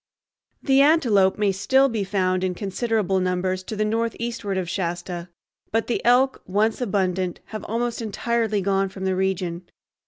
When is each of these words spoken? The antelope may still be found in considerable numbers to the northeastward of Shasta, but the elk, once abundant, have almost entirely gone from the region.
The 0.63 0.81
antelope 0.81 1.37
may 1.37 1.51
still 1.51 1.87
be 1.87 2.03
found 2.03 2.43
in 2.43 2.55
considerable 2.55 3.19
numbers 3.19 3.61
to 3.65 3.75
the 3.75 3.85
northeastward 3.85 4.57
of 4.57 4.67
Shasta, 4.67 5.29
but 5.71 5.85
the 5.85 6.03
elk, 6.03 6.41
once 6.47 6.81
abundant, 6.81 7.39
have 7.53 7.63
almost 7.65 8.01
entirely 8.01 8.61
gone 8.61 8.89
from 8.89 9.05
the 9.05 9.15
region. 9.15 9.67